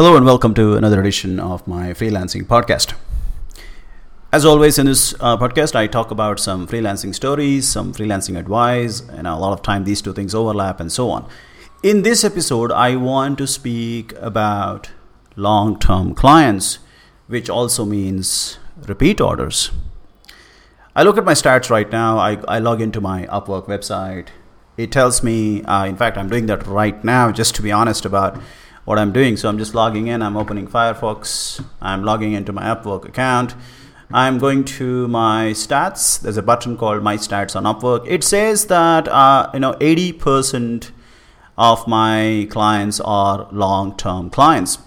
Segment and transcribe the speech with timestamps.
[0.00, 2.94] Hello and welcome to another edition of my freelancing podcast.
[4.32, 9.00] As always, in this uh, podcast, I talk about some freelancing stories, some freelancing advice,
[9.10, 11.28] and a lot of time these two things overlap and so on.
[11.82, 14.88] In this episode, I want to speak about
[15.36, 16.78] long term clients,
[17.26, 18.58] which also means
[18.88, 19.70] repeat orders.
[20.96, 24.28] I look at my stats right now, I, I log into my Upwork website.
[24.78, 28.06] It tells me, uh, in fact, I'm doing that right now, just to be honest
[28.06, 28.40] about
[28.90, 29.36] what I'm doing.
[29.36, 33.54] So I'm just logging in, I'm opening Firefox, I'm logging into my Upwork account.
[34.12, 36.20] I'm going to my stats.
[36.20, 38.04] There's a button called My Stats on Upwork.
[38.08, 40.90] It says that uh, you know 80%
[41.56, 44.78] of my clients are long-term clients.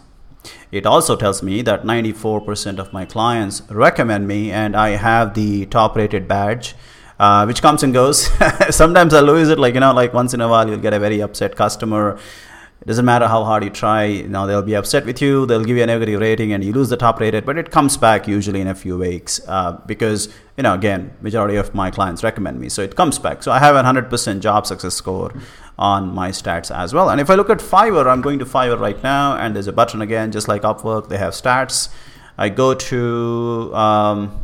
[0.70, 5.66] It also tells me that 94% of my clients recommend me, and I have the
[5.68, 6.76] top-rated badge.
[7.20, 8.28] Uh, which comes and goes.
[8.70, 11.00] Sometimes I lose it, like you know, like once in a while you'll get a
[11.00, 12.20] very upset customer
[12.84, 15.64] it doesn't matter how hard you try you know they'll be upset with you they'll
[15.64, 18.28] give you a negative rating and you lose the top rated but it comes back
[18.28, 20.28] usually in a few weeks uh, because
[20.58, 23.42] you know again majority of my clients recommend me so it comes back.
[23.42, 25.34] So i have a 100% job success score
[25.80, 27.10] on my stats as well.
[27.10, 29.74] And if i look at fiverr i'm going to fiverr right now and there's a
[29.74, 31.88] button again just like upwork they have stats.
[32.38, 34.44] I go to um,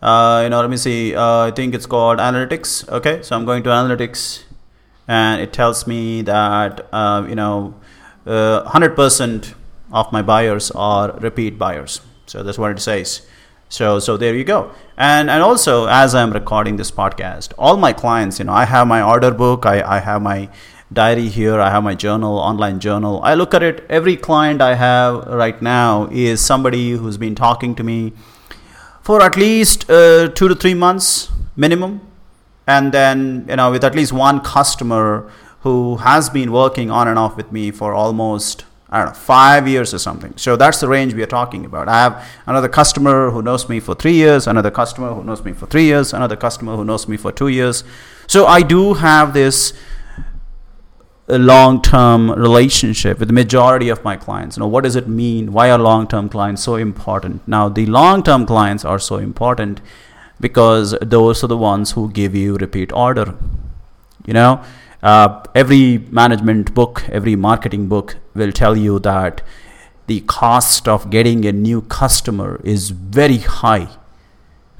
[0.00, 3.22] uh, you know let me see uh, i think it's called analytics okay?
[3.22, 4.44] So i'm going to analytics
[5.10, 7.74] and it tells me that uh, you know
[8.26, 9.54] uh, 100%
[9.92, 12.00] of my buyers are repeat buyers.
[12.26, 13.22] So that's what it says.
[13.68, 14.72] So so there you go.
[14.96, 18.86] And and also as I'm recording this podcast, all my clients, you know, I have
[18.86, 20.48] my order book, I, I have my
[20.92, 23.20] diary here, I have my journal, online journal.
[23.24, 23.84] I look at it.
[23.88, 28.12] Every client I have right now is somebody who's been talking to me
[29.02, 32.00] for at least uh, two to three months minimum
[32.66, 35.30] and then you know with at least one customer
[35.60, 39.68] who has been working on and off with me for almost I don't know, five
[39.68, 40.36] years or something.
[40.36, 41.88] So that's the range we are talking about.
[41.88, 45.52] I have another customer who knows me for three years, another customer who knows me
[45.52, 47.84] for three years, another customer who knows me for two years.
[48.26, 49.74] So I do have this
[51.28, 54.56] long term relationship with the majority of my clients.
[54.56, 55.52] You know, what does it mean?
[55.52, 57.46] Why are long term clients so important?
[57.46, 59.80] Now, the long term clients are so important
[60.40, 63.34] because those are the ones who give you repeat order.
[64.26, 64.62] You know,
[65.02, 69.42] uh, every management book, every marketing book will tell you that
[70.06, 73.88] the cost of getting a new customer is very high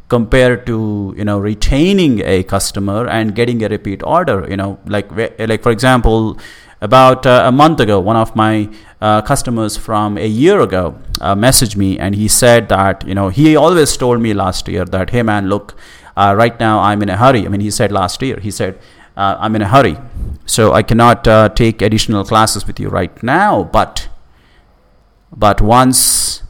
[0.09, 5.09] compared to you know retaining a customer and getting a repeat order you know like
[5.51, 6.37] like for example
[6.81, 8.69] about uh, a month ago, one of my
[9.01, 13.29] uh, customers from a year ago uh, messaged me and he said that, you know,
[13.29, 15.77] he always told me last year that, hey man, look,
[16.17, 17.45] uh, right now I'm in a hurry.
[17.45, 18.79] I mean, he said last year, he said,
[19.17, 19.99] uh, I'm in a hurry.
[20.47, 24.09] So I cannot uh, take additional classes with you right now, but
[25.33, 26.43] but once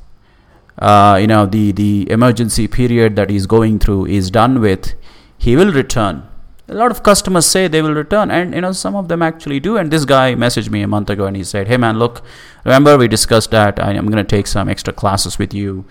[0.80, 4.94] you know the the emergency period that he's going through is done with,
[5.36, 6.26] he will return
[6.70, 9.58] a lot of customers say they will return and you know some of them actually
[9.60, 12.22] do and this guy messaged me a month ago and he said hey man look
[12.64, 15.84] remember we discussed that i'm going to take some extra classes with you.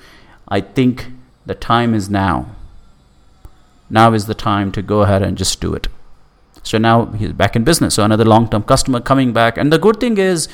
[0.49, 1.07] I think
[1.45, 2.55] the time is now.
[3.89, 5.87] Now is the time to go ahead and just do it.
[6.63, 7.95] So now he's back in business.
[7.95, 9.57] So another long term customer coming back.
[9.57, 10.47] And the good thing is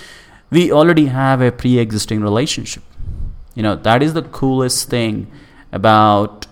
[0.52, 2.84] we already have a pre existing relationship.
[3.56, 5.32] You know that is the coolest thing
[5.72, 6.48] about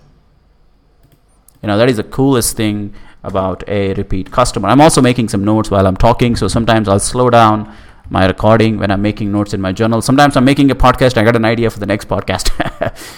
[1.62, 4.68] you know that is the coolest thing about a repeat customer.
[4.68, 7.74] I'm also making some notes while I'm talking, so sometimes I'll slow down
[8.10, 10.02] my recording when I'm making notes in my journal.
[10.02, 12.52] Sometimes I'm making a podcast, I got an idea for the next podcast.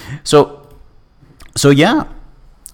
[0.24, 0.66] so
[1.56, 2.04] so yeah,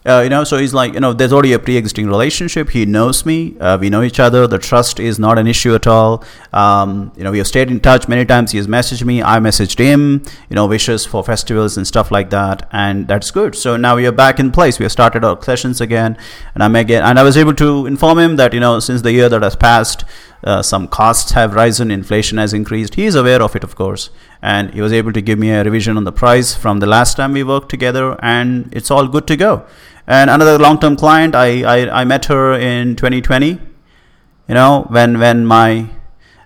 [0.05, 2.71] uh, you know, so he's like, you know, there's already a pre-existing relationship.
[2.71, 3.57] He knows me.
[3.61, 4.49] Uh, we know each other.
[4.49, 6.25] The trust is not an issue at all.
[6.53, 8.51] Um, you know, we have stayed in touch many times.
[8.51, 9.23] He has messaged me.
[9.23, 10.23] I messaged him.
[10.51, 13.55] You know, wishes for festivals and stuff like that, and that's good.
[13.55, 14.81] So now we are back in place.
[14.81, 16.19] We have started our sessions again,
[16.55, 19.13] and I'm again, and I was able to inform him that you know, since the
[19.13, 20.05] year that has passed,
[20.43, 22.97] uh, some costs have risen, inflation has increased.
[22.97, 24.11] He is aware of it, of course,
[24.43, 27.17] and he was able to give me a revision on the price from the last
[27.17, 29.65] time we worked together, and it's all good to go.
[30.07, 33.59] And another long-term client, I, I, I met her in 2020.
[34.49, 35.89] You know, when when my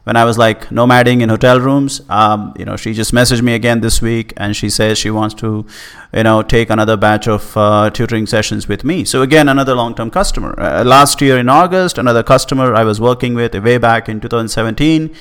[0.05, 3.55] when I was like nomading in hotel rooms, um, you know, she just messaged me
[3.55, 5.67] again this week, and she says she wants to,
[6.13, 9.05] you know, take another batch of uh, tutoring sessions with me.
[9.05, 10.55] So again, another long-term customer.
[10.61, 15.13] Uh, last year in August, another customer I was working with way back in 2017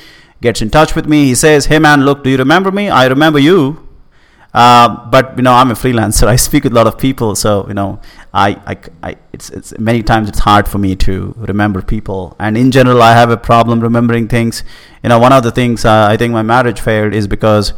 [0.42, 1.26] gets in touch with me.
[1.26, 2.90] He says, "Hey man, look, do you remember me?
[2.90, 3.85] I remember you."
[4.56, 6.28] Uh, but you know, I'm a freelancer.
[6.36, 8.00] I speak with a lot of people, so you know,
[8.34, 12.38] I, I, I, it's, it's many times it's hard for me to remember people.
[12.40, 14.64] And in general, I have a problem remembering things.
[15.04, 17.74] You know, one of the things uh, I think my marriage failed is because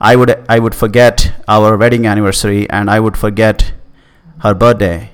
[0.00, 3.72] I would I would forget our wedding anniversary and I would forget
[4.38, 5.10] her birthday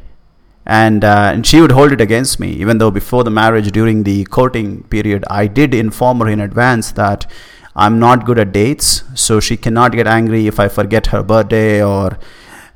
[0.66, 4.02] and uh, and she would hold it against me even though before the marriage during
[4.02, 7.30] the courting period I did inform her in advance that
[7.78, 11.82] I'm not good at dates so she cannot get angry if I forget her birthday
[11.82, 12.18] or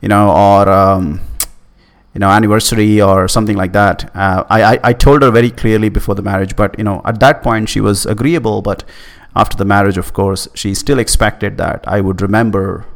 [0.00, 1.20] you know or um,
[2.14, 4.10] you know anniversary or something like that.
[4.14, 7.20] Uh, I, I, I told her very clearly before the marriage but you know at
[7.20, 8.84] that point she was agreeable but
[9.34, 12.87] after the marriage of course she still expected that I would remember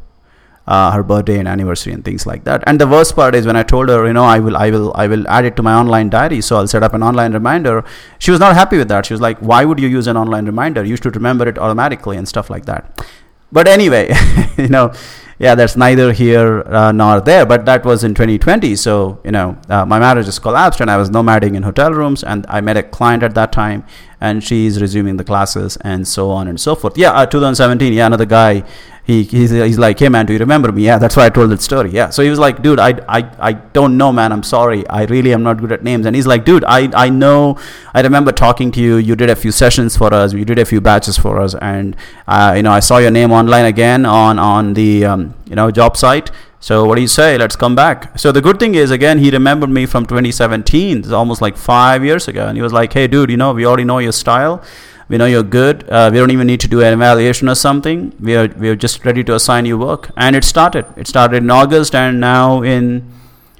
[0.66, 2.62] uh, her birthday and anniversary and things like that.
[2.66, 4.92] And the worst part is when I told her, you know, I will, I will,
[4.96, 6.40] I will add it to my online diary.
[6.40, 7.84] So I'll set up an online reminder.
[8.18, 9.06] She was not happy with that.
[9.06, 10.84] She was like, "Why would you use an online reminder?
[10.84, 13.06] You should remember it automatically and stuff like that."
[13.52, 14.12] But anyway,
[14.56, 14.92] you know,
[15.38, 17.46] yeah, that's neither here uh, nor there.
[17.46, 18.74] But that was in 2020.
[18.74, 22.24] So you know, uh, my marriage just collapsed, and I was nomading in hotel rooms.
[22.24, 23.84] And I met a client at that time,
[24.20, 26.98] and she's resuming the classes, and so on and so forth.
[26.98, 27.92] Yeah, uh, 2017.
[27.92, 28.64] Yeah, another guy
[29.06, 30.82] he he's, he's like hey man do you remember me?
[30.82, 31.90] Yeah that's why i told that story.
[31.90, 32.10] Yeah.
[32.10, 34.32] So he was like dude I, I i don't know man.
[34.32, 34.86] I'm sorry.
[34.88, 36.06] I really am not good at names.
[36.06, 37.56] And he's like dude i i know
[37.94, 38.96] i remember talking to you.
[38.96, 40.32] You did a few sessions for us.
[40.32, 41.54] You did a few batches for us.
[41.54, 41.94] And
[42.26, 45.70] uh, you know i saw your name online again on on the um, you know
[45.70, 46.32] job site.
[46.58, 47.38] So what do you say?
[47.38, 48.18] Let's come back.
[48.18, 52.04] So the good thing is again he remembered me from 2017 it's almost like five
[52.04, 52.48] years ago.
[52.48, 54.64] And he was like hey dude you know we already know your style
[55.08, 55.88] we know you're good.
[55.88, 58.14] Uh, we don't even need to do an evaluation or something.
[58.20, 60.10] We are we are just ready to assign you work.
[60.16, 60.86] And it started.
[60.96, 63.12] It started in August, and now in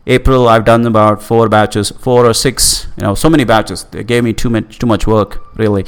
[0.06, 2.86] April, I've done about four batches, four or six.
[2.96, 3.84] You know, so many batches.
[3.84, 5.84] They gave me too much too much work, really.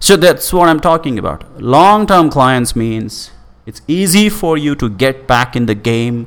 [0.00, 1.60] So that's what I'm talking about.
[1.62, 3.30] Long-term clients means
[3.64, 6.26] it's easy for you to get back in the game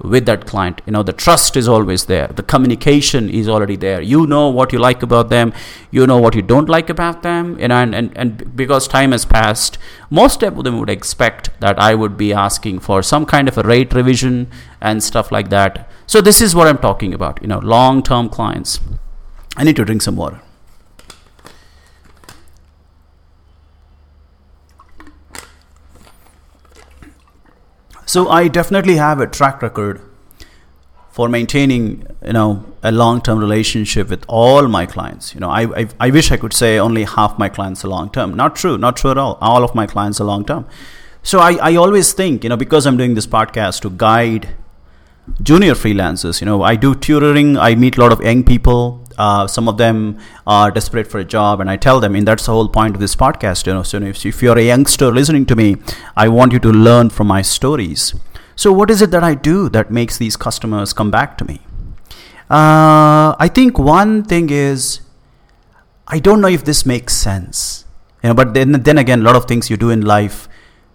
[0.00, 0.80] with that client.
[0.86, 2.28] You know the trust is always there.
[2.28, 4.00] The communication is already there.
[4.00, 5.52] You know what you like about them.
[5.90, 7.58] You know what you don't like about them.
[7.58, 9.78] You know, and, and, and because time has passed
[10.10, 13.62] most of them would expect that i would be asking for some kind of a
[13.62, 14.50] rate revision
[14.80, 15.90] and stuff like that.
[16.06, 18.80] So this is what i'm talking about you know long term clients.
[19.56, 20.40] I need to drink some water
[28.08, 30.00] So I definitely have a track record
[31.10, 35.34] for maintaining, you know, a long-term relationship with all my clients.
[35.34, 38.32] You know, I, I, I wish I could say only half my clients are long-term.
[38.32, 38.78] Not true.
[38.78, 39.36] Not true at all.
[39.42, 40.64] All of my clients are long-term.
[41.22, 44.54] So I, I always think, you know, because I'm doing this podcast to guide
[45.42, 47.58] junior freelancers, you know, I do tutoring.
[47.58, 50.16] I meet a lot of young people uh, some of them
[50.46, 53.00] are desperate for a job and i tell them and that's the whole point of
[53.00, 53.82] this podcast you know.
[53.82, 55.76] So if, if you're a youngster listening to me
[56.16, 58.14] i want you to learn from my stories.
[58.56, 61.60] So what is it that i do that makes these customers come back to me?
[62.48, 65.00] Uh, i think one thing is
[66.06, 67.84] i don't know if this makes sense.
[68.22, 70.48] You know but then then again a lot of things you do in life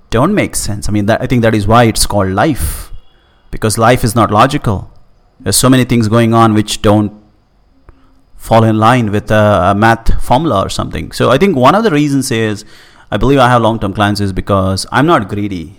[0.10, 0.88] don't make sense.
[0.88, 2.92] I mean that, i think that is why it's called life
[3.52, 4.92] because life is not logical.
[5.40, 7.23] There's so many things going on which don't
[8.44, 11.13] fall in line with a, a, math formula or something.
[11.13, 12.66] So I think one of the reasons is
[13.10, 15.78] I believe I have long-term clients is because I'm not greedy.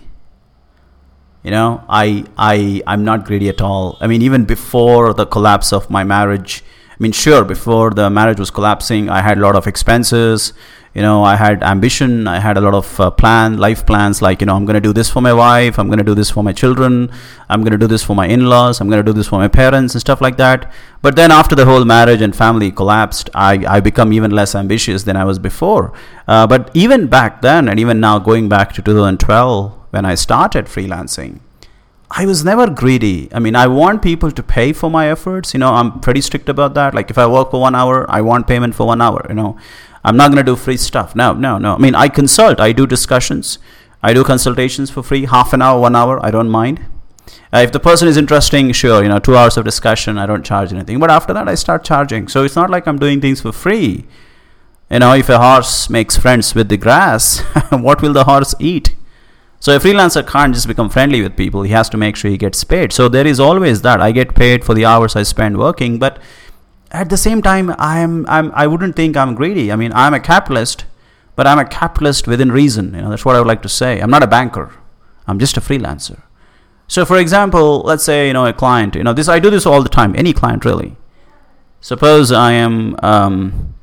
[1.43, 3.97] You know, I I I'm not greedy at all.
[4.01, 8.39] I mean, even before the collapse of my marriage, I mean, sure, before the marriage
[8.39, 10.53] was collapsing, I had a lot of expenses
[10.95, 14.39] you know i had ambition i had a lot of uh, plan life plans like
[14.41, 16.31] you know i'm going to do this for my wife i'm going to do this
[16.31, 17.11] for my children
[17.49, 19.49] i'm going to do this for my in-laws i'm going to do this for my
[19.49, 20.71] parents and stuff like that
[21.01, 25.03] but then after the whole marriage and family collapsed i i become even less ambitious
[25.03, 25.91] than i was before
[26.29, 30.65] uh, but even back then and even now going back to 2012 when i started
[30.65, 31.39] freelancing
[32.17, 33.29] I was never greedy.
[33.33, 35.53] I mean, I want people to pay for my efforts.
[35.53, 36.93] You know, I'm pretty strict about that.
[36.93, 39.25] Like, if I work for one hour, I want payment for one hour.
[39.27, 39.57] You know,
[40.05, 41.15] I'm not going to do free stuff.
[41.15, 41.75] No, no, no.
[41.75, 43.57] I mean, I consult, I do discussions,
[44.03, 46.85] I do consultations for free, half an hour, one hour, I don't mind.
[47.51, 50.45] Uh, if the person is interesting, sure, you know, two hours of discussion, I don't
[50.45, 50.99] charge anything.
[50.99, 52.27] But after that, I start charging.
[52.27, 54.05] So it's not like I'm doing things for free.
[54.91, 57.39] You know, if a horse makes friends with the grass,
[57.71, 58.95] what will the horse eat?
[59.59, 61.63] So a freelancer can't just become friendly with people.
[61.63, 62.93] He has to make sure he gets paid.
[62.93, 63.99] So there is always that.
[63.99, 66.19] I get paid for the hours I spend working, but
[66.91, 69.71] at the same time i'm i'm i wouldn't think i'm greedy.
[69.71, 70.85] I mean i'm a capitalist
[71.35, 73.99] but i'm a capitalist within reason you know that's what i would like to say.
[73.99, 74.73] I'm not a banker.
[75.27, 76.21] I'm just a freelancer.
[76.87, 79.65] So for example let's say you know a client you know this i do this
[79.65, 80.95] all the time any client really.
[81.81, 83.75] Suppose i am um,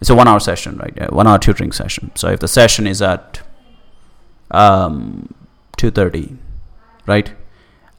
[0.00, 1.12] it's a one hour session right?
[1.12, 2.12] One hour tutoring session.
[2.14, 3.42] So if the session is at
[4.50, 5.34] um,
[5.78, 6.36] 2.30
[7.06, 7.32] right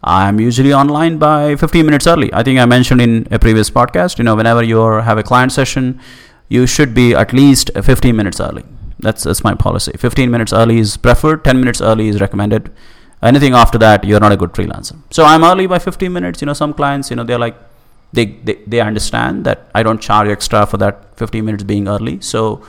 [0.03, 2.33] I'm usually online by 15 minutes early.
[2.33, 5.51] I think I mentioned in a previous podcast, you know, whenever you have a client
[5.51, 5.99] session,
[6.47, 8.63] you should be at least 15 minutes early.
[8.99, 9.93] That's that's my policy.
[9.97, 11.43] 15 minutes early is preferred.
[11.43, 12.71] 10 minutes early is recommended.
[13.21, 14.95] Anything after that, you're not a good freelancer.
[15.11, 16.41] So I'm early by 15 minutes.
[16.41, 17.57] You know, some clients, you know, they're like,
[18.13, 22.21] they, they, they understand that I don't charge extra for that 15 minutes being early.
[22.21, 22.63] So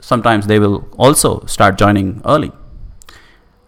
[0.00, 2.52] sometimes they will also start joining early.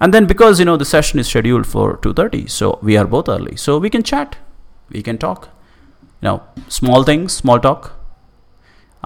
[0.04, 3.28] And then because you know the session is scheduled for 2:30, so we are both
[3.34, 4.36] early, so we can chat,
[4.96, 5.46] we can talk.
[6.20, 6.42] You know,
[6.78, 7.86] small things, small talk.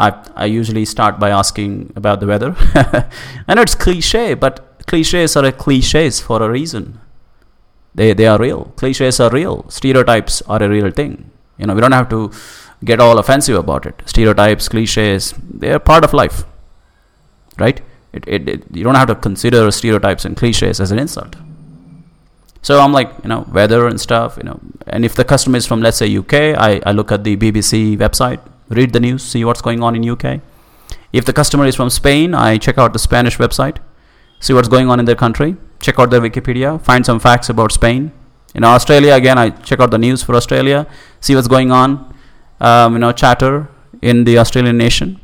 [0.06, 0.08] I
[0.44, 2.50] I usually start by asking about the weather.
[3.48, 4.58] I know it's cliche, but
[4.92, 6.90] cliches are cliches for a reason.
[7.94, 8.64] They they are real.
[8.82, 9.56] Cliches are real.
[9.78, 11.14] Stereotypes are a real thing.
[11.58, 12.20] You know, we don't have to
[12.92, 14.02] get all offensive about it.
[14.16, 16.42] Stereotypes, cliches, they are part of life,
[17.66, 17.87] right?
[18.12, 21.36] It, it, it, you don't have to consider stereotypes and cliches as an insult.
[22.62, 25.66] So I'm like, you know, weather and stuff, you know, and if the customer is
[25.66, 29.44] from, let's say, UK, I, I look at the BBC website, read the news, see
[29.44, 30.40] what's going on in UK.
[31.12, 33.78] If the customer is from Spain, I check out the Spanish website,
[34.40, 37.72] see what's going on in their country, check out their Wikipedia, find some facts about
[37.72, 38.12] Spain.
[38.54, 40.86] In Australia, again, I check out the news for Australia,
[41.20, 42.14] see what's going on,
[42.60, 43.68] um, you know, chatter
[44.02, 45.20] in the Australian nation.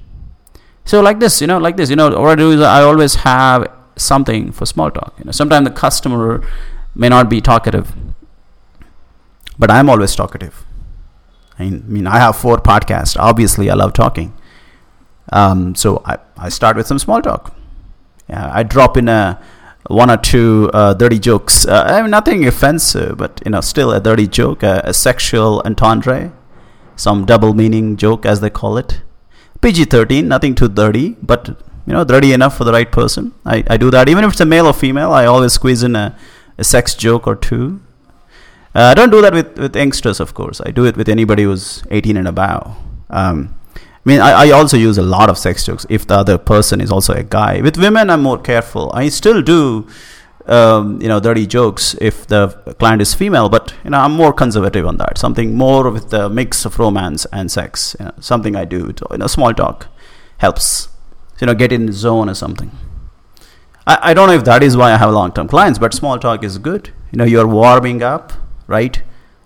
[0.85, 3.15] So like this, you know, like this, you know, what I do is I always
[3.17, 5.15] have something for small talk.
[5.19, 6.47] You know, sometimes the customer
[6.95, 7.95] may not be talkative,
[9.59, 10.65] but I'm always talkative.
[11.59, 13.17] I mean, I have four podcasts.
[13.19, 14.35] Obviously, I love talking.
[15.33, 17.57] Um, so I, I start with some small talk.
[18.29, 19.41] Yeah, I drop in a
[19.89, 21.67] one or two uh, dirty jokes.
[21.67, 25.63] Uh, I mean, nothing offensive, but you know, still a dirty joke, a, a sexual
[25.65, 26.33] entendre,
[26.97, 29.01] some double meaning joke, as they call it.
[29.65, 31.49] PG 13, nothing too dirty, but
[31.87, 33.33] you know, dirty enough for the right person.
[33.47, 34.11] I, I do that.
[34.11, 36.15] Even if it's a male or female, I always squeeze in a,
[36.59, 37.81] a sex joke or two.
[38.75, 40.61] Uh, I don't do that with, with youngsters, of course.
[40.67, 42.77] I do it with anybody who's 18 and above.
[43.09, 46.37] Um, I mean, I, I also use a lot of sex jokes if the other
[46.37, 47.63] person is also a guy.
[47.63, 48.91] With women, I'm more careful.
[48.93, 49.89] I still do
[50.47, 52.49] um, you know dirty jokes if the
[52.79, 55.19] client is female but you know i'm more conservative on that.
[55.19, 59.07] Something more with the mix of romance and sex you know, something i do to,
[59.11, 59.89] you know small talk
[60.39, 60.89] helps
[61.41, 62.71] you know get in the zone or something.
[63.87, 66.45] I, I don't know if that is why i have long-term clients but small talk
[66.45, 66.91] is good.
[67.11, 68.33] You know you're warming up
[68.67, 68.97] right?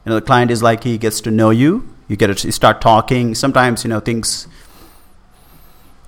[0.04, 1.94] You know the client is like he gets to know you.
[2.08, 3.34] You get to start talking.
[3.34, 4.48] Sometimes you know things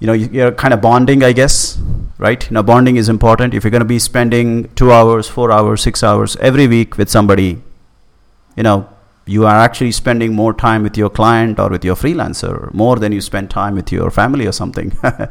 [0.01, 1.79] you know you're kind of bonding i guess
[2.21, 2.49] right?
[2.51, 3.55] You know bonding is important.
[3.55, 7.09] If you're going to be spending two hours four hours six hours every week with
[7.09, 7.63] somebody
[8.57, 8.89] you know
[9.27, 13.13] you are actually spending more time with your client or with your freelancer more than
[13.13, 14.93] you spend time with your family or something.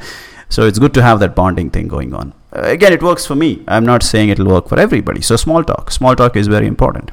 [0.52, 2.34] So it's good to have that bonding thing going on.
[2.52, 3.64] Again it works for me.
[3.68, 5.22] I'm not saying it'll work for everybody.
[5.22, 5.92] So small talk.
[5.92, 7.12] Small talk is very important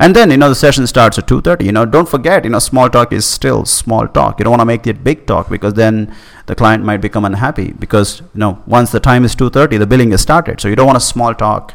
[0.00, 2.58] and then you know the session starts at 2.30 you know don't forget you know
[2.58, 4.38] small talk is still small talk.
[4.38, 6.14] You don't want to make it big talk because then
[6.46, 10.12] the client might become unhappy because you know once the time is 2.30 the billing
[10.12, 10.60] is started.
[10.60, 11.74] So you don't want a small talk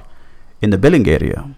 [0.62, 1.54] in the billing area.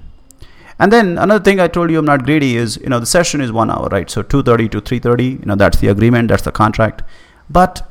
[0.78, 3.42] And then another thing i told you i'm not greedy is you know the session
[3.42, 4.10] is one hour right?
[4.10, 7.04] So 2.30 to 3.30 you know that's the agreement that's the contract.
[7.50, 7.88] But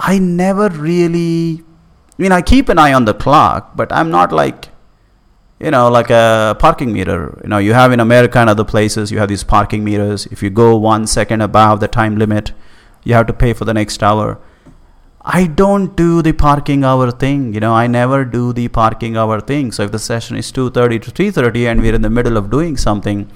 [0.00, 4.32] i never really i mean i keep an eye on the clock but i'm not
[4.32, 4.69] like
[5.60, 7.38] you know, like a parking meter.
[7.42, 10.26] You know, you have in America and other places, you have these parking meters.
[10.26, 12.52] If you go one second above the time limit,
[13.04, 14.38] you have to pay for the next hour.
[15.22, 17.52] I don't do the parking hour thing.
[17.52, 19.70] You know, I never do the parking hour thing.
[19.70, 22.78] So if the session is 2:30 to 3:30 and we're in the middle of doing
[22.78, 23.26] something,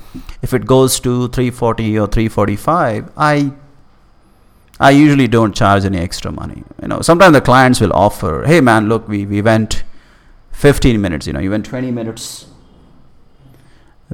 [0.41, 3.53] if it goes to 3:40 or 3:45, I
[4.81, 6.65] I usually don't charge any extra money.
[6.83, 9.83] You know, sometimes the clients will offer, "Hey man, look, we we went
[10.55, 12.47] 15 minutes, you know, even 20 minutes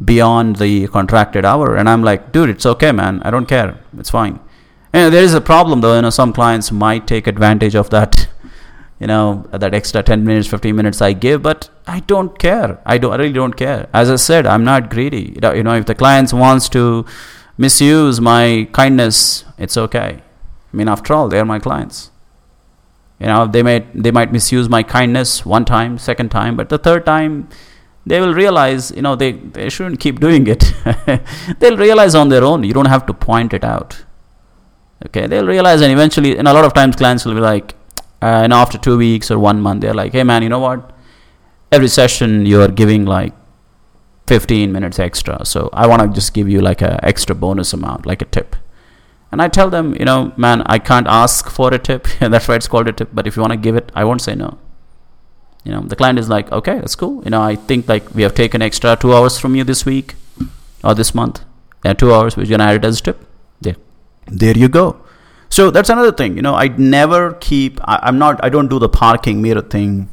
[0.05, 1.77] beyond the contracted hour.
[1.77, 3.23] And I'm like, dude, it's okay, man.
[3.23, 3.79] I don't care.
[3.99, 4.41] It's fine.
[4.93, 8.29] And there is a problem though, you know, some clients might take advantage of that,
[8.99, 12.81] you know, that extra 10 minutes, 15 minutes I give, but I don't care.
[12.85, 13.89] I, don't, I really don't care.
[13.93, 15.39] As I said, I'm not greedy.
[15.43, 17.05] You know, if the client wants to
[17.59, 20.23] misuse my kindness, it's okay.
[20.73, 22.11] I mean, after all, they're my clients
[23.21, 26.79] you know they might they might misuse my kindness one time second time but the
[26.79, 27.49] third time
[28.07, 30.73] they will realize you know they, they shouldn't keep doing it.
[31.59, 34.05] They'll realize on their own you don't have to point it out.
[35.07, 37.75] Okay they'll realize and eventually and a lot of times clients will be like
[38.23, 40.93] uh, and after two weeks or one month they're like hey man you know what?
[41.73, 43.33] Every session you're giving like
[44.31, 48.07] 15 minutes extra so i want to just give you like a extra bonus amount
[48.07, 48.55] like a tip
[49.33, 52.09] and I tell them, you know, man, I can't ask for a tip.
[52.21, 53.11] that's why it's called a tip.
[53.13, 54.59] But if you want to give it, I won't say no.
[55.65, 57.23] You know, the client is like, okay, that's cool.
[57.25, 60.15] You know, I think like we have taken extra two hours from you this week
[60.83, 61.45] or this month.
[61.85, 63.27] Yeah, two hours, we're gonna add it as a tip.
[63.61, 63.77] There,
[64.27, 65.01] there you go.
[65.49, 66.37] So that's another thing.
[66.37, 67.81] You know, I never keep.
[67.83, 68.43] I, I'm not.
[68.43, 70.09] I don't do the parking mirror thing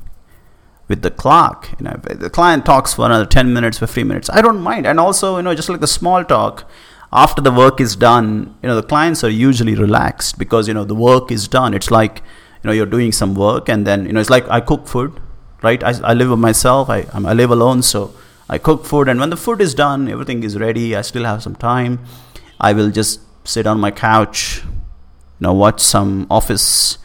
[0.87, 1.69] with the clock.
[1.79, 4.85] You know, the client talks for another 10 minutes, 15 minutes, I don't mind.
[4.85, 6.69] And also, you know, just like the small talk,
[7.11, 10.83] after the work is done, you know, the clients are usually relaxed because, you know,
[10.83, 11.73] the work is done.
[11.73, 12.17] It's like,
[12.63, 15.19] you know, you're doing some work and then, you know, it's like I cook food,
[15.61, 15.81] right?
[15.83, 18.13] I, I live with myself, I, I live alone, so
[18.49, 19.07] I cook food.
[19.07, 21.99] And when the food is done, everything is ready, I still have some time.
[22.59, 24.71] I will just sit on my couch, you
[25.39, 26.97] know, watch some office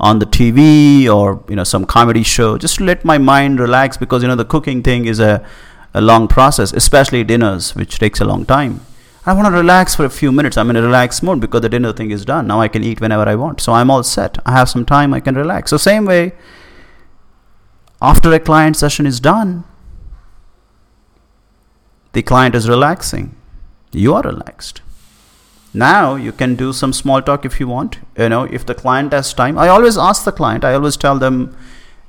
[0.00, 4.22] on the TV or you know some comedy show just let my mind relax because
[4.22, 5.46] you know the cooking thing is a,
[5.94, 8.80] a long process especially dinners which takes a long time
[9.26, 10.56] I want to relax for a few minutes.
[10.56, 12.46] I'm in a relaxed mode because the dinner thing is done.
[12.46, 13.60] Now I can eat whenever I want.
[13.60, 14.38] So I'm all set.
[14.44, 15.14] I have some time.
[15.14, 15.70] I can relax.
[15.70, 16.32] So same way
[18.02, 19.64] after a client session is done
[22.14, 23.34] the client is relaxing.
[23.90, 24.80] You are relaxed.
[25.72, 27.98] Now you can do some small talk if you want.
[28.16, 29.58] You know if the client has time.
[29.58, 30.64] I always ask the client.
[30.64, 31.56] I always tell them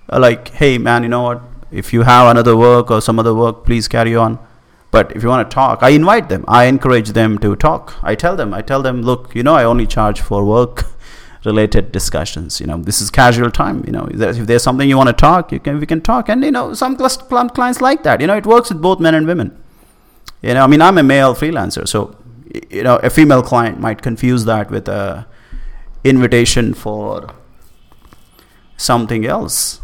[0.10, 1.42] uh, like hey man you know what?
[1.72, 4.38] If you have another work or some other work please carry on
[4.96, 6.44] but if you want to talk i invite them.
[6.48, 7.96] I encourage them to talk.
[8.12, 10.86] I tell them i tell them look you know i only charge for work
[11.50, 15.10] related discussions you know this is casual time you know if there's something you want
[15.10, 16.30] to talk you can we can talk.
[16.30, 19.28] And you know some clients like that you know it works with both men and
[19.34, 19.50] women.
[20.42, 22.00] You know i mean i'm a male freelancer so
[22.70, 25.28] you know a female client might confuse that with a
[26.04, 27.34] invitation for
[28.78, 29.82] something else.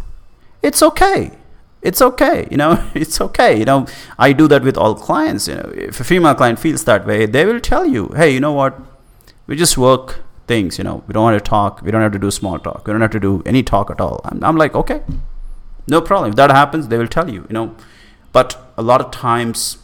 [0.62, 1.41] It's okay
[1.82, 3.86] it's okay you know it's okay you know.
[4.18, 5.72] I do that with all clients you know.
[5.76, 8.80] If a female client feels that way they will tell you hey you know what?
[9.48, 11.04] We just work things you know.
[11.08, 11.82] We don't want to talk.
[11.82, 12.88] We don't have to do small talk.
[12.88, 14.22] We don't have to do any talk at all.
[14.26, 15.02] I'm, I'm like okay
[15.88, 16.30] no problem.
[16.30, 17.76] If that happens they will tell you you know.
[18.32, 19.78] But a lot of times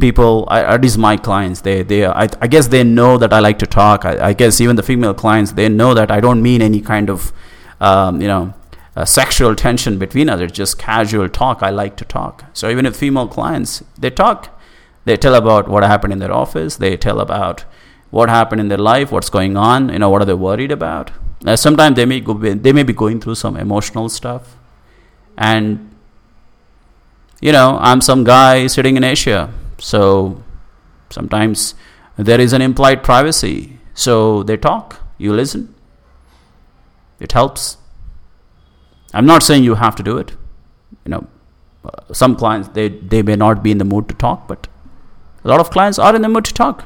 [0.00, 3.40] people I, at least my clients they they I, I guess they know that i
[3.40, 4.04] like to talk.
[4.04, 7.10] I, I, guess even the female clients they know that i don't mean any kind
[7.10, 7.32] of
[7.80, 8.54] um, you know
[8.98, 10.40] uh, sexual tension between us.
[10.40, 11.62] It's just casual talk.
[11.62, 12.44] I like to talk.
[12.52, 14.54] So even if female clients they talk.
[15.04, 16.76] They tell about what happened in their office.
[16.76, 17.64] They tell about
[18.10, 21.12] what happened in their life what's going on you know what are they worried about.
[21.46, 24.56] Uh, sometimes they may go they may be going through some emotional stuff.
[25.36, 25.94] And
[27.40, 29.52] you know i'm some guy sitting in asia.
[29.78, 30.42] So
[31.08, 31.74] sometimes
[32.16, 33.78] there is an implied privacy.
[33.94, 35.74] So they talk, you listen.
[37.20, 37.77] It helps.
[39.14, 40.32] I'm not saying you have to do it.
[41.04, 41.26] You know,
[42.12, 44.68] some clients they they may not be in the mood to talk, but
[45.44, 46.84] a lot of clients are in the mood to talk.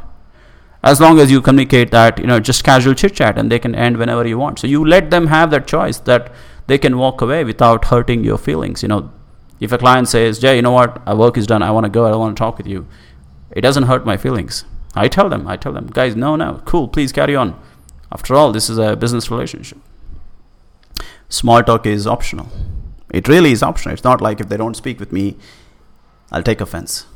[0.84, 3.74] As long as you communicate that, you know, just casual chit chat and they can
[3.74, 4.58] end whenever you want.
[4.58, 6.32] So you let them have that choice that
[6.66, 8.82] they can walk away without hurting your feelings.
[8.82, 9.12] You know,
[9.60, 11.90] if a client says, Jay, you know what, our work is done, I want to
[11.90, 12.86] go, I don't want to talk with you,
[13.52, 14.64] it doesn't hurt my feelings.
[14.94, 17.60] I tell them, I tell them, guys, no, no, cool, please carry on.
[18.10, 19.78] After all, this is a business relationship.
[21.32, 22.48] Small talk is optional.
[23.10, 23.94] It really is optional.
[23.94, 25.36] It's not like if they don't speak with me,
[26.30, 27.06] I'll take offense.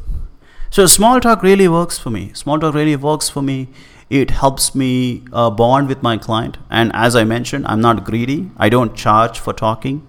[0.71, 2.33] So small talk really works for me.
[2.33, 3.69] Small talk really works for me.
[4.09, 6.57] It helps me uh, bond with my client.
[6.71, 8.51] And as I mentioned, I'm not greedy.
[8.57, 10.07] I don't charge for talking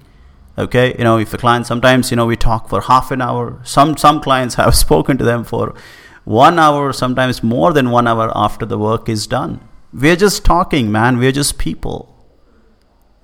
[0.58, 3.60] okay you know if a client sometimes you know we talk for half an hour
[3.64, 5.76] some some clients have spoken to them for
[6.24, 9.60] one hour sometimes more than one hour after the work is done
[9.94, 12.17] we're just talking man we're just people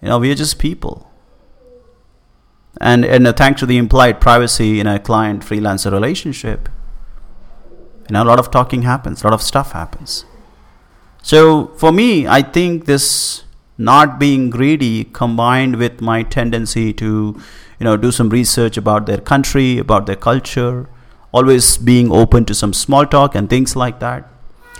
[0.03, 1.09] you know we're just people.
[2.81, 6.69] And and thanks to the implied privacy in a client freelancer relationship
[8.09, 10.25] you know a lot of talking happens a lot of stuff happens.
[11.21, 13.43] So for me i think this
[13.77, 17.11] not being greedy combined with my tendency to
[17.79, 20.89] you know do some research about their country about their culture
[21.31, 24.29] always being open to some small talk and things like that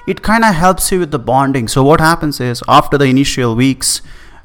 [0.06, 1.68] it kind of helps you with the bonding.
[1.68, 4.02] So what happens is after the initial weeks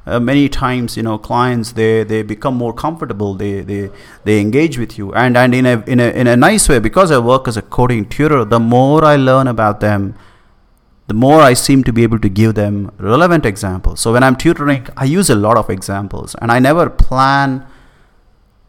[0.08, 3.90] uh, many times you know clients they they become more comfortable they they
[4.24, 7.10] they engage with you and and in a in a in a nice way because
[7.10, 10.14] i work as a coding tutor the more i learn about them
[11.08, 13.98] the more I seem to be able to give them relevant examples.
[13.98, 17.66] So when I'm tutoring, I use a lot of examples and I never plan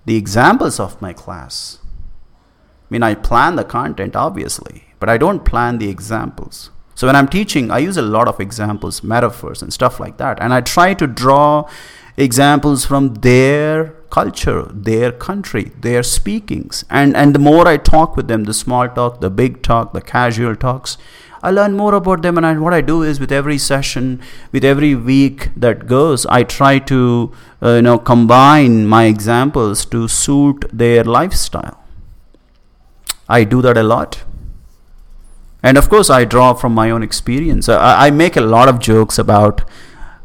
[0.06, 1.80] the examples of my class.
[1.84, 6.72] I mean, I plan the content, obviously, but I don't plan the examples.
[7.00, 10.38] So when I'm teaching, I use a lot of examples, metaphors, and stuff like that.
[10.42, 11.66] And I try to draw
[12.18, 16.84] examples from their culture, their country, their speakings.
[16.90, 20.02] And, and the more I talk with them, the small talk, the big talk, the
[20.02, 20.98] casual talks,
[21.42, 24.66] I learn more about them, and I, what I do is with every session, with
[24.66, 27.32] every week that goes, I try to
[27.64, 31.82] uh, you know combine my examples to suit their lifestyle.
[33.30, 34.26] I do that a lot.
[35.62, 37.68] And of course, I draw from my own experience.
[37.68, 39.68] I, I make a lot of jokes about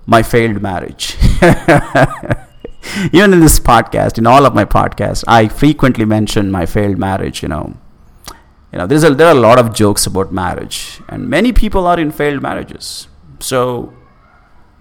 [0.07, 1.17] my failed marriage.
[3.13, 7.43] Even in this podcast, in all of my podcasts, I frequently mention my failed marriage.
[7.43, 7.77] You know,
[8.73, 11.87] you know, there's a, there are a lot of jokes about marriage, and many people
[11.87, 13.09] are in failed marriages.
[13.41, 13.95] So,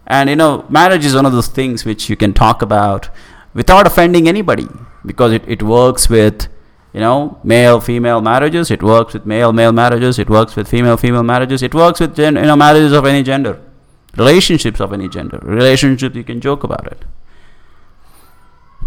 [0.06, 3.10] and you know, marriage is one of those things which you can talk about
[3.54, 4.68] without offending anybody
[5.06, 6.48] because it, it works with
[6.94, 10.98] you know male female marriages it works with male male marriages it works with female
[10.98, 13.60] female marriages it works with gen- you know marriages of any gender
[14.18, 17.04] relationships of any gender relationships you can joke about it.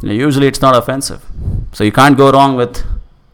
[0.03, 1.25] You know, usually it's not offensive.
[1.73, 2.79] So you can't go wrong with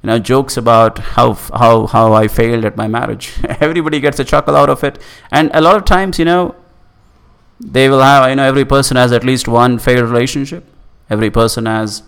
[0.03, 3.33] you know jokes about how how how I failed at my marriage.
[3.61, 5.01] Everybody gets a chuckle out of it.
[5.31, 6.55] And a lot of times you know
[7.61, 10.65] they will have you know every person has at least one failed relationship.
[11.11, 12.03] Every person has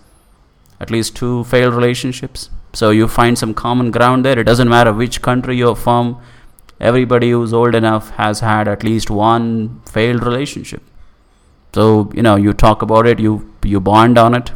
[0.85, 2.49] at least two failed relationships.
[2.73, 4.38] So you find some common ground there.
[4.38, 6.16] It doesn't matter which country you're from
[6.81, 10.83] everybody who's old enough has had at least one failed relationship.
[11.75, 14.53] So you know you talk about it you you bond on it.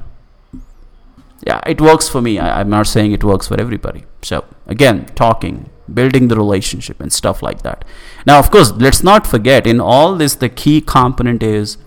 [1.47, 2.39] Yeah it works for me.
[2.39, 4.05] I, i'm not saying it works for everybody.
[4.23, 7.85] So again talking building the relationship and stuff like that.
[8.27, 11.79] Now of course let's not forget in all this the key component is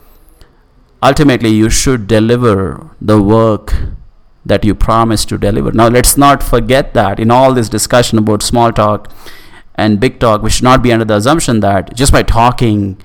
[1.03, 3.73] ultimately you should deliver the work
[4.45, 5.71] that you promise to deliver.
[5.71, 9.11] Now let's not forget that in all this discussion about small talk
[9.75, 13.01] and big talk we should not be under the assumption that just by talking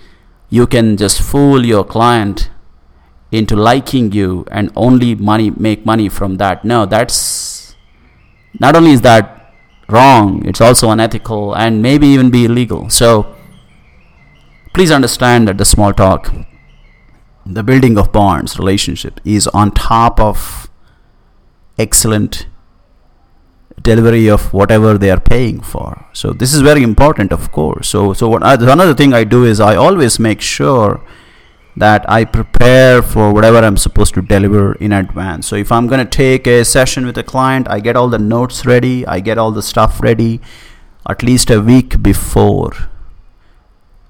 [0.48, 2.50] you can just fool your client
[3.30, 6.64] into liking you and only money make money from that.
[6.64, 7.74] No that's
[8.58, 9.54] not only is that
[9.88, 12.88] wrong it's also unethical and maybe even be illegal.
[12.88, 13.34] So
[14.72, 16.32] please understand that the small talk
[17.44, 20.65] the building of bonds relationship is on top of
[21.78, 22.46] excellent
[23.82, 28.12] delivery of whatever they are paying for so this is very important of course so
[28.12, 31.04] so what I, another thing i do is i always make sure
[31.76, 35.46] that I prepare for whatever I'm supposed to deliver in advance.
[35.46, 38.18] So if I'm going to take a session with a client, I get all the
[38.18, 40.40] notes ready, I get all the stuff ready
[41.08, 42.72] at least a week before.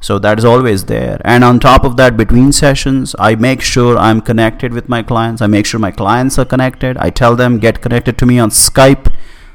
[0.01, 1.21] So that is always there.
[1.25, 5.43] And on top of that, between sessions, I make sure I'm connected with my clients.
[5.43, 6.97] I make sure my clients are connected.
[6.99, 9.13] I tell them, get connected to me on Skype.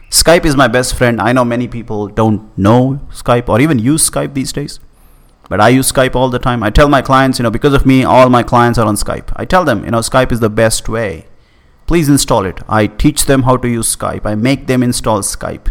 [0.09, 1.21] Skype is my best friend.
[1.21, 4.79] I know many people don't know Skype or even use Skype these days
[5.51, 6.63] but I use Skype all the time.
[6.63, 9.33] I tell my clients, you know, because of me, all my clients are on Skype.
[9.35, 11.25] I tell them, you know, Skype is the best way.
[11.87, 12.61] Please install it.
[12.69, 14.25] I teach them how to use Skype.
[14.25, 15.67] I make them install Skype.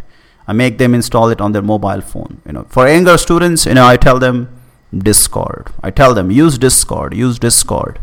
[0.47, 2.43] I make them install it on their mobile phone.
[2.45, 4.51] You know, for younger students, you know, I tell them
[4.97, 5.73] Discord.
[5.83, 8.01] I tell them use Discord, use Discord.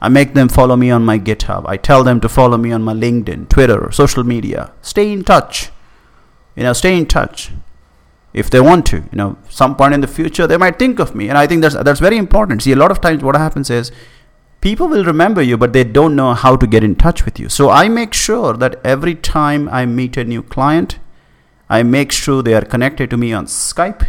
[0.00, 1.64] I make them follow me on my GitHub.
[1.66, 4.72] I tell them to follow me on my LinkedIn, Twitter, social media.
[4.82, 5.70] Stay in touch.
[6.56, 7.50] You know, stay in touch
[8.34, 11.14] if they want to you know some point in the future they might think of
[11.14, 13.70] me and i think that's that's very important see a lot of times what happens
[13.70, 13.92] is
[14.60, 17.48] people will remember you but they don't know how to get in touch with you
[17.48, 20.98] so i make sure that every time i meet a new client
[21.70, 24.08] i make sure they are connected to me on skype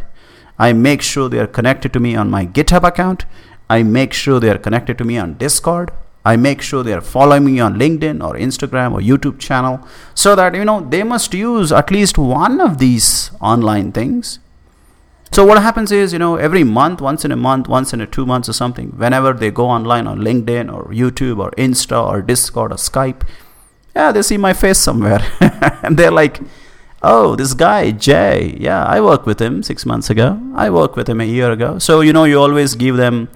[0.58, 3.26] i make sure they are connected to me on my github account.
[3.70, 5.91] I make sure they are connected to me on discord.
[6.24, 10.36] I make sure they are following me on LinkedIn or Instagram or YouTube channel so
[10.36, 14.39] that you know they must use at least one of these online things.
[15.32, 18.08] So what happens is you know every month, once in a month, once in a
[18.08, 22.22] two months or something, whenever they go online on LinkedIn or YouTube or Insta or
[22.22, 23.22] Discord or Skype,
[23.96, 25.24] yeah, they see my face somewhere.
[25.84, 26.39] And they're like,
[27.06, 30.39] oh, this guy, Jay, yeah, I worked with him six months ago.
[30.56, 31.80] I worked with him a year ago.
[31.80, 33.30] So, you know, you always give them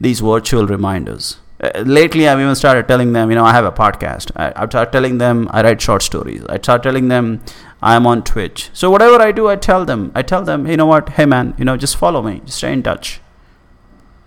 [0.00, 3.70] these virtual reminders uh, lately I've even started telling them, you know, I have a
[3.70, 4.32] podcast.
[4.34, 6.44] I, I start telling them I write short stories.
[6.48, 7.40] I start telling them
[7.80, 8.70] I'm on Twitch.
[8.72, 10.10] So whatever I do, I tell them.
[10.14, 12.72] I tell them, you know what, hey man, you know, just follow me, just stay
[12.72, 13.20] in touch.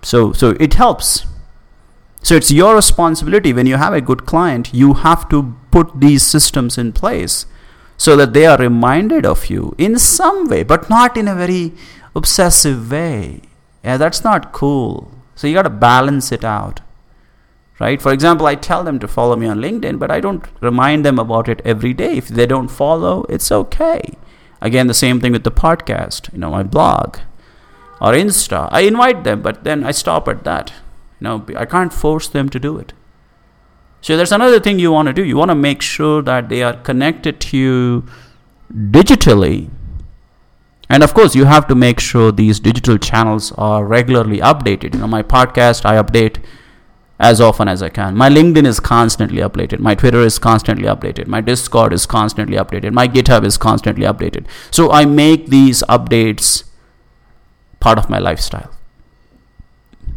[0.01, 1.25] So so it helps.
[2.23, 6.23] So it's your responsibility when you have a good client, you have to put these
[6.23, 7.45] systems in place
[7.97, 11.73] so that they are reminded of you in some way, but not in a very
[12.15, 13.41] obsessive way.
[13.83, 15.11] Yeah, that's not cool.
[15.35, 16.81] So you got to balance it out
[17.79, 18.01] right?
[18.01, 21.19] For example i tell them to follow me on linkedin but i don't remind them
[21.19, 22.17] about it every day.
[22.17, 24.01] If they don't follow it's okay.
[24.61, 27.17] Again the same thing with the podcast you know my blog
[28.01, 28.67] or insta.
[28.71, 30.73] I invite them but then i stop at that.
[31.19, 32.93] You know i can't force them to do it
[34.05, 36.61] so there's another thing you want to do you want to make sure that they
[36.63, 38.03] are connected to you
[38.97, 39.69] digitally
[40.89, 44.99] and of course you have to make sure these digital channels are regularly updated you
[44.99, 46.37] know my podcast i update
[47.19, 48.15] as often as I can.
[48.15, 49.79] My LinkedIn is constantly updated.
[49.79, 51.27] My Twitter is constantly updated.
[51.27, 52.91] My Discord is constantly updated.
[52.91, 54.45] My GitHub is constantly updated.
[54.71, 56.65] So I make these updates
[57.79, 58.69] part of my lifestyle.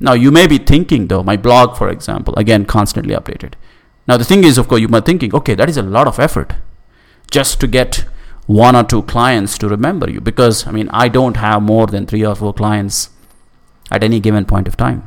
[0.00, 3.52] Now you may be thinking though, my blog, for example, again, constantly updated.
[4.08, 6.18] Now the thing is, of course, you might thinking, okay, that is a lot of
[6.18, 6.54] effort
[7.30, 8.06] just to get
[8.46, 12.06] one or two clients to remember you because I mean I don't have more than
[12.06, 13.10] three or four clients
[13.90, 15.04] at any given point of time.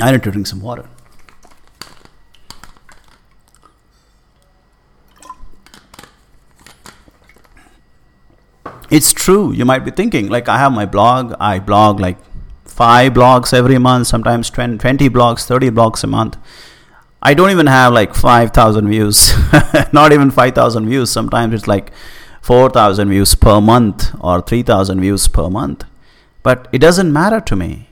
[0.00, 0.88] I need to drink some water.
[8.90, 9.50] It's true.
[9.50, 11.34] You might be thinking, like, I have my blog.
[11.40, 12.18] I blog like
[12.64, 16.36] five blogs every month, sometimes 20, 20 blogs, 30 blogs a month.
[17.26, 19.32] I don't even have like 5,000 views,
[19.92, 21.10] not even 5,000 views.
[21.10, 21.90] Sometimes it's like
[22.42, 25.84] 4,000 views per month or 3,000 views per month.
[26.42, 27.88] But it doesn't matter to me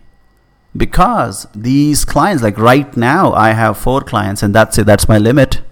[0.77, 5.17] because these clients, like right now, I have four clients and that's it, that's my
[5.17, 5.61] limit.
[5.61, 5.63] I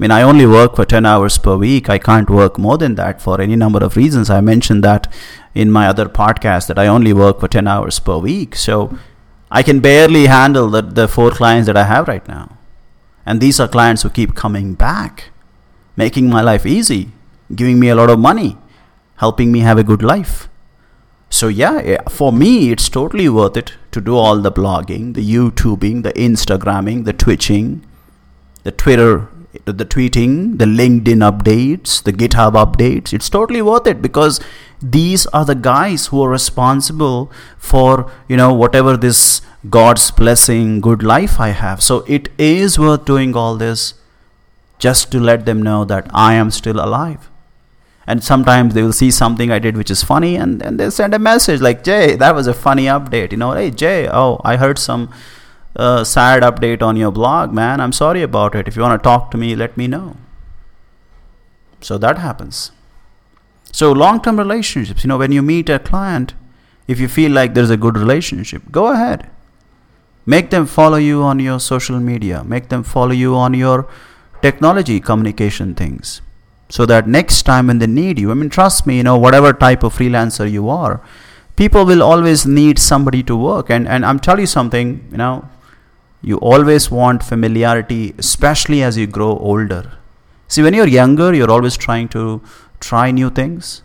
[0.00, 1.88] mean, I only work for 10 hours per week.
[1.88, 4.30] I can't work more than that for any number of reasons.
[4.30, 5.06] I mentioned that
[5.54, 8.56] in my other podcast that I only work for 10 hours per week.
[8.56, 8.98] So
[9.48, 12.55] I can barely handle the, the four clients that I have right now.
[13.26, 15.30] And these are clients who keep coming back,
[15.96, 17.10] making my life easy
[17.54, 18.56] giving me a lot of money,
[19.16, 20.48] helping me have a good life.
[21.30, 25.24] So, yeah, eh, for me, it's totally worth it to do all the blogging, the
[25.24, 27.84] YouTubing, the Instagramming, the Twitching,
[28.62, 29.28] the Twitter,
[29.64, 33.12] the tweeting, the LinkedIn updates, the GitHub updates.
[33.12, 34.40] It's totally worth it because
[34.80, 41.02] these are the guys who are responsible for, you know, whatever this God's blessing, good
[41.02, 41.82] life I have.
[41.82, 43.94] So, it is worth doing all this
[44.78, 47.30] just to let them know that I am still alive
[48.06, 51.14] and sometimes they will see something I did which is funny and, and they send
[51.14, 54.56] a message like Jay that was a funny update you know hey Jay oh I
[54.56, 55.12] heard some
[55.76, 57.80] uh, sad update on your blog man.
[57.80, 58.68] I'm sorry about it.
[58.68, 60.16] If you want to talk to me let me know.
[61.80, 62.72] So that happens.
[63.72, 66.34] So long term relationships you know when you meet a client
[66.88, 69.30] if you feel like there's a good relationship go ahead.
[70.24, 72.42] Make them follow you on your social media.
[72.42, 73.88] Make them follow you on your
[74.42, 76.20] technology communication things.
[76.68, 79.52] So that next time when they need you, I mean, trust me, you know, whatever
[79.52, 81.00] type of freelancer you are,
[81.54, 83.70] people will always need somebody to work.
[83.70, 85.48] And, and I'm telling you something, you know,
[86.22, 89.92] you always want familiarity, especially as you grow older.
[90.48, 92.40] See, when you're younger, you're always trying to
[92.80, 93.82] try new things.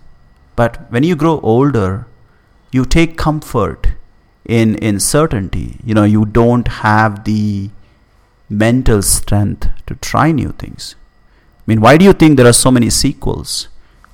[0.56, 2.08] But when you grow older,
[2.72, 3.88] you take comfort
[4.46, 5.80] in, in certainty.
[5.84, 7.70] You know, you don't have the
[8.50, 10.96] mental strength to try new things.
[11.60, 13.68] I mean, why do you think there are so many sequels?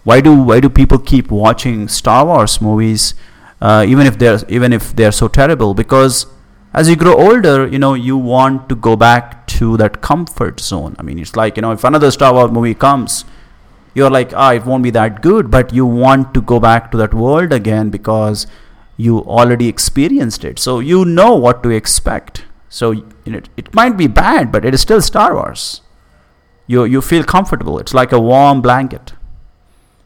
[0.03, 3.13] Why do why do people keep watching Star Wars movies,
[3.60, 5.73] uh, even if they're even if they're so terrible?
[5.73, 6.27] Because
[6.78, 10.96] as you grow older, you know you want to go back to that comfort zone.
[11.00, 13.26] I mean, it's like you know if another Star Wars movie comes,
[13.96, 16.98] you're like, ah, it won't be that good, but you want to go back to
[16.98, 18.46] that world again because
[18.96, 22.46] you already experienced it, so you know what to expect.
[22.70, 25.82] So you know, it might be bad, but it is still Star Wars.
[26.68, 27.80] You you feel comfortable.
[27.80, 29.13] It's like a warm blanket.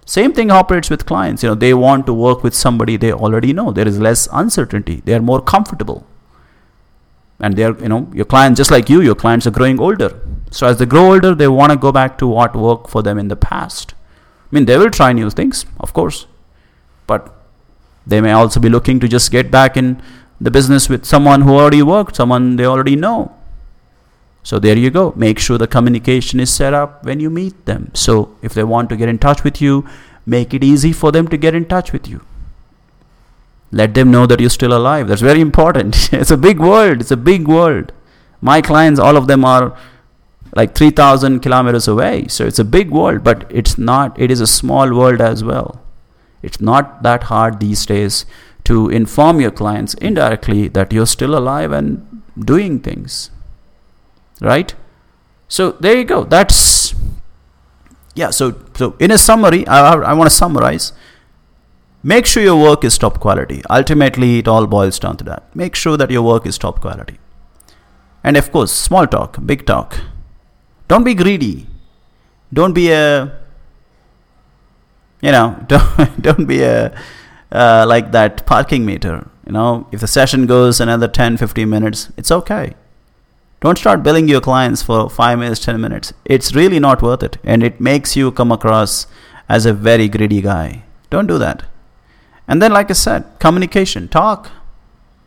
[0.06, 1.44] Same thing operates with clients.
[1.44, 3.74] You know they want to work with somebody they already know.
[3.82, 5.02] There is less uncertainty.
[5.04, 6.08] They are more comfortable
[7.42, 10.10] and they're you know your clients just like you your clients are growing older
[10.52, 13.18] so as they grow older they want to go back to what worked for them
[13.18, 16.26] in the past i mean they will try new things of course
[17.08, 17.34] but
[18.06, 20.02] they may also be looking to just get back in
[20.40, 23.20] the business with someone who already worked someone they already know
[24.44, 25.14] so there you go.
[25.16, 27.92] Make sure the communication is set up when you meet them.
[27.94, 29.88] So if they want to get in touch with you,
[30.26, 32.22] make it easy for them to get in touch with you.
[33.72, 35.08] Let them know that you're still alive.
[35.08, 36.10] That's very important.
[36.14, 37.02] it's a big world.
[37.02, 37.92] It's a big world.
[38.42, 39.78] My clients, all of them are
[40.56, 42.28] like 3000 kilometers away.
[42.28, 45.82] So it's a big world, but it's not, it is a small world as well.
[46.42, 48.26] It's not that hard these days
[48.66, 53.30] to inform your clients indirectly that you're still alive and doing things
[54.40, 54.74] right
[55.48, 56.96] so there you go that's
[58.16, 60.94] yeah so so in a summary i, I want to summarize
[62.04, 65.76] make sure your work is top quality ultimately it all boils down to that make
[65.76, 67.18] sure that your work is top quality
[68.24, 70.00] and of course small talk big talk
[70.88, 71.68] don't be greedy
[72.52, 73.32] don't be a
[75.22, 76.94] you know don't, don't be a
[77.52, 82.10] uh, like that parking meter you know if the session goes another 10 15 minutes
[82.18, 82.74] it's okay
[83.62, 86.14] don't start billing your clients for 5 minutes, 10 minutes.
[86.26, 87.38] It's really not worth it.
[87.44, 89.06] And it makes you come across
[89.48, 90.84] as a very greedy guy.
[91.12, 91.64] Don't do that.
[92.52, 94.52] And then, like I said, communication, talk.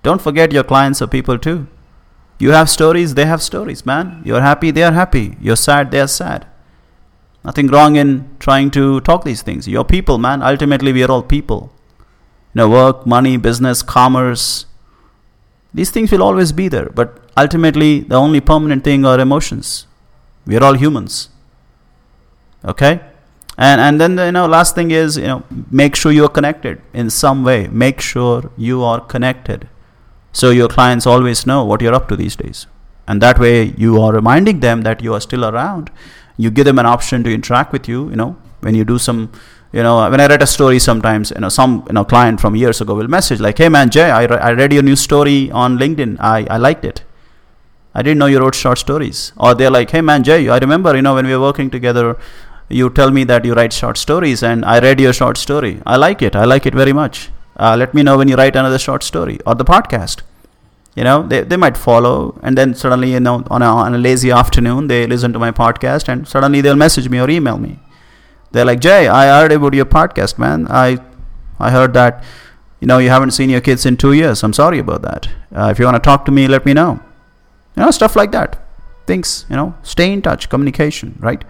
[0.03, 1.67] Don't forget your clients are people too.
[2.39, 4.21] You have stories, they have stories, man.
[4.27, 5.39] You're happy, they are happy.
[5.41, 6.47] You're sad, they are sad.
[7.43, 9.67] Nothing wrong in trying to talk these things.
[9.67, 10.43] You're people, man.
[10.43, 11.73] Ultimately, we are all people.
[12.53, 14.67] You know, work, money, business, commerce.
[15.73, 16.91] These things will always be there.
[16.91, 19.87] But ultimately, the only permanent thing are emotions.
[20.47, 21.31] We are all humans.
[22.67, 23.01] Okay?
[23.57, 26.29] And, and then the you know last thing is you know make sure you are
[26.29, 27.69] connected in some way.
[27.69, 29.69] Make sure you are connected.
[30.33, 32.67] So your clients always know what you're up to these days.
[33.07, 35.91] And that way you are reminding them that you are still around.
[36.37, 39.31] You give them an option to interact with you you know when you do some
[39.73, 42.57] you know when i read a story sometimes you know some you know client from
[42.57, 45.51] years ago will message like hey man jay i, re- I read your new story
[45.51, 46.17] on linkedin.
[46.21, 47.03] I, I liked it.
[47.95, 49.33] I didn't know you wrote short stories.
[49.37, 52.17] Or they're like hey man jay i remember you know when we were working together
[52.69, 55.81] you tell me that you write short stories and i read your short story.
[55.87, 56.35] I like it.
[56.35, 57.31] I like it very much.
[57.57, 60.23] Uh, let me know when you write another short story or the podcast.
[60.97, 63.99] You know they, they might follow and then suddenly you know on a, on a
[63.99, 67.81] lazy afternoon they listen to my podcast and suddenly they'll message me or email me.
[68.53, 70.67] They're like jay i heard about your podcast man.
[70.71, 70.99] I
[71.59, 72.23] i heard that
[72.81, 74.45] you know you haven't seen your kids in two years.
[74.45, 75.29] I'm sorry about that.
[75.53, 77.01] Uh, if you want to talk to me let me know.
[77.77, 78.61] You know stuff like that.
[79.07, 80.49] Things you know stay in touch.
[80.49, 81.45] Communication right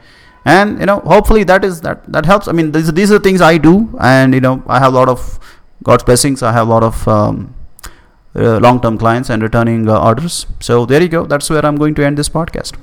[0.45, 3.41] and you know hopefully that is that that helps i mean these, these are things
[3.41, 5.39] i do and you know i have a lot of
[5.83, 7.55] god's blessings i have a lot of um,
[8.37, 10.47] uh, long term clients and returning uh, orders.
[10.61, 11.25] So there you go.
[11.25, 12.77] That's where I'm going to end this podcast.